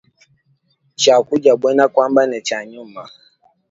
Tshiakudia 0.97 1.53
buena 1.61 1.85
kuamba 1.93 2.21
ne 2.25 2.39
tshia 2.45 2.59
nyuma. 2.71 3.03